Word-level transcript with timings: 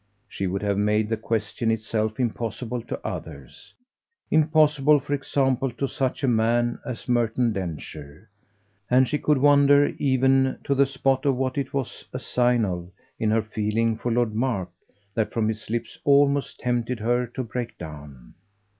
She 0.27 0.47
would 0.47 0.63
have 0.63 0.79
made 0.79 1.09
the 1.09 1.15
question 1.15 1.69
itself 1.69 2.19
impossible 2.19 2.81
to 2.85 2.99
others 3.05 3.75
impossible 4.31 4.99
for 4.99 5.13
example 5.13 5.69
to 5.73 5.87
such 5.87 6.23
a 6.23 6.27
man 6.27 6.79
as 6.83 7.07
Merton 7.07 7.53
Densher; 7.53 8.27
and 8.89 9.07
she 9.07 9.19
could 9.19 9.37
wonder 9.37 9.89
even 9.99 10.57
on 10.67 10.75
the 10.75 10.87
spot 10.87 11.23
what 11.27 11.55
it 11.55 11.71
was 11.71 12.03
a 12.11 12.17
sign 12.17 12.65
of 12.65 12.89
in 13.19 13.29
her 13.29 13.43
feeling 13.43 13.95
for 13.95 14.11
Lord 14.11 14.33
Mark 14.33 14.71
that 15.13 15.31
from 15.31 15.47
his 15.47 15.69
lips 15.69 15.97
it 15.97 16.01
almost 16.03 16.61
tempted 16.61 16.99
her 17.01 17.27
to 17.27 17.43
break 17.43 17.77
down. 17.77 18.33